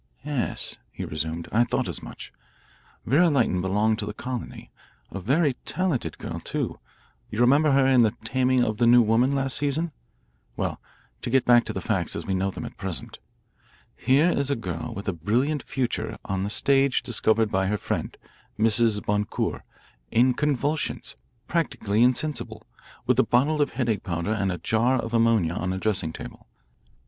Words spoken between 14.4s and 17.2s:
a girl with a brilliant future on the stage